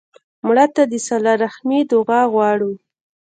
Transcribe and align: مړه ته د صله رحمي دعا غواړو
مړه 0.45 0.65
ته 0.75 0.83
د 0.91 0.93
صله 1.07 1.31
رحمي 1.43 1.79
دعا 1.91 2.21
غواړو 2.33 2.71